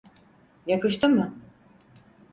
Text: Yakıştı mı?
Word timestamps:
Yakıştı 0.67 1.09
mı? 1.09 1.33